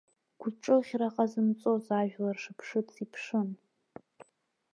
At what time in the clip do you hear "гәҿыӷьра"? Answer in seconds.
0.39-1.09